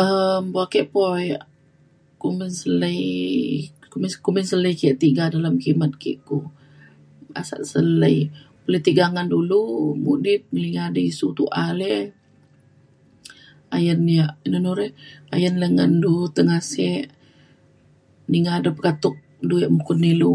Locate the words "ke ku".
6.02-6.36